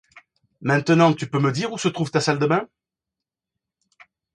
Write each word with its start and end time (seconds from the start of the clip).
Maintenant 0.61 1.13
tu 1.13 1.27
peux 1.29 1.37
me 1.37 1.51
dire 1.51 1.71
où 1.71 1.77
se 1.77 1.87
trouve 1.87 2.09
ta 2.09 2.21
salle 2.21 2.39
de 2.39 2.47
bains? 2.47 2.67